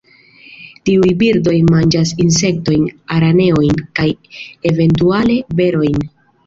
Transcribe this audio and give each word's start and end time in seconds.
Tiuj 0.89 1.09
birdoj 1.19 1.53
manĝas 1.67 2.13
insektojn, 2.25 2.89
araneojn 3.19 3.87
kaj 4.01 4.09
eventuale 4.73 5.39
berojn. 5.63 6.13